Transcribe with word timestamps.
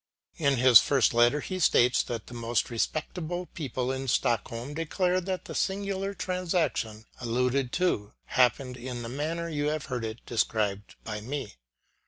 In 0.37 0.55
his 0.57 0.79
first 0.79 1.13
letter, 1.13 1.41
he 1.41 1.59
states 1.59 2.01
that 2.01 2.25
the 2.25 2.33
most 2.33 2.71
respectable 2.71 3.45
people 3.45 3.91
in 3.91 4.07
Stockholm 4.07 4.73
declare 4.73 5.21
that 5.21 5.45
the 5.45 5.53
singular 5.53 6.15
transaction 6.15 7.05
alluded 7.19 7.71
to 7.73 8.11
happened 8.25 8.77
in 8.77 9.03
the 9.03 9.09
manner 9.09 9.47
you 9.47 9.67
have 9.67 9.85
heard 9.93 10.19
described 10.25 10.95
by 11.03 11.21
me. 11.21 11.53